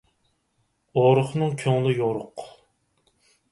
[1.01, 2.47] ئورۇقنىڭ كۆڭلى يورۇق.